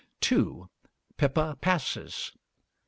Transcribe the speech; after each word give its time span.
'Pippa 1.15 1.55
Passes.' 1.61 2.31
3. 2.33 2.39